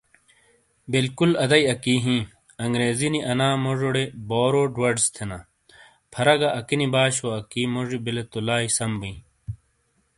بالکل 0.93 1.29
اَدئی 1.43 1.63
اکی 1.73 1.95
ہیں۔ 2.05 2.21
انگریزی 2.65 3.07
نی 3.13 3.19
انا 3.31 3.47
موجو 3.63 3.89
ڑے 3.95 4.05
"borrowed 4.29 4.73
words" 4.81 5.03
تھینا۔ 5.15 5.37
پھَرا 6.11 6.35
گہ 6.39 6.49
اکینی 6.59 6.87
باشو 6.95 7.27
اکی 7.39 7.61
موجی 7.73 7.97
بِیلے 8.03 8.23
تو 8.31 8.39
لائی 8.47 8.67
سم 8.77 8.91
بِیں۔ 8.99 9.17